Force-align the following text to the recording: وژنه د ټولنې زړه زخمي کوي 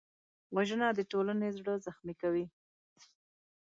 وژنه 0.55 0.87
د 0.93 0.99
ټولنې 1.11 1.49
زړه 1.57 1.73
زخمي 1.85 2.13
کوي 2.21 2.45